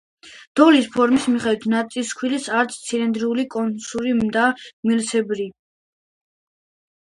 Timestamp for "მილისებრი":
4.55-5.47